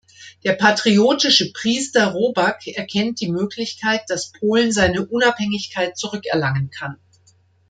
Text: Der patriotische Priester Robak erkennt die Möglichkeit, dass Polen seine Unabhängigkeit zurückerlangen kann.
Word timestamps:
Der 0.43 0.53
patriotische 0.53 1.53
Priester 1.53 2.07
Robak 2.13 2.65
erkennt 2.65 3.21
die 3.21 3.31
Möglichkeit, 3.31 4.01
dass 4.07 4.31
Polen 4.31 4.71
seine 4.71 5.05
Unabhängigkeit 5.05 5.95
zurückerlangen 5.95 6.71
kann. 6.71 6.97